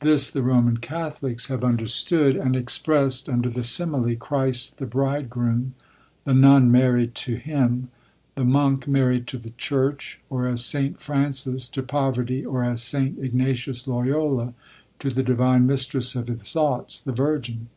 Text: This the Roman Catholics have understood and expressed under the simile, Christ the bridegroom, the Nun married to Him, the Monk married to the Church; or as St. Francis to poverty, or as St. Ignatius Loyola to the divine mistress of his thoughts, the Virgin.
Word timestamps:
This 0.00 0.28
the 0.28 0.42
Roman 0.42 0.78
Catholics 0.78 1.46
have 1.46 1.62
understood 1.62 2.34
and 2.34 2.56
expressed 2.56 3.28
under 3.28 3.48
the 3.48 3.62
simile, 3.62 4.16
Christ 4.16 4.78
the 4.78 4.86
bridegroom, 4.86 5.74
the 6.24 6.34
Nun 6.34 6.72
married 6.72 7.14
to 7.28 7.36
Him, 7.36 7.88
the 8.34 8.44
Monk 8.44 8.88
married 8.88 9.28
to 9.28 9.38
the 9.38 9.50
Church; 9.50 10.20
or 10.28 10.48
as 10.48 10.64
St. 10.64 10.98
Francis 10.98 11.68
to 11.68 11.84
poverty, 11.84 12.44
or 12.44 12.64
as 12.64 12.82
St. 12.82 13.20
Ignatius 13.20 13.86
Loyola 13.86 14.52
to 14.98 15.10
the 15.10 15.22
divine 15.22 15.64
mistress 15.64 16.16
of 16.16 16.26
his 16.26 16.50
thoughts, 16.50 16.98
the 16.98 17.12
Virgin. 17.12 17.68